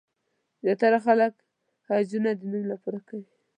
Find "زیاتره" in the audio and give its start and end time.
0.63-0.99